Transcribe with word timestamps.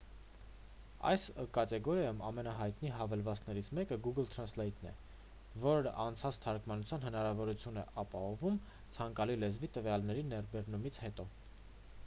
այս 1.07 1.23
կատեգորիայում 1.55 2.21
ամենահայտնի 2.29 2.89
հավելվածներից 2.99 3.67
մեկը 3.79 3.97
google 4.07 4.29
translate-ն 4.35 4.89
է 4.91 4.93
որն 5.65 5.89
անցանց 6.05 6.39
թարգմանության 6.45 7.05
հնարավորություն 7.09 7.77
է 7.83 7.85
ապահովում 8.05 8.57
ցանկալի 8.97 9.35
լեզվի 9.43 9.69
տվյալների 9.77 10.25
ներբեռնումից 10.33 10.99
հետո։ 11.07 11.27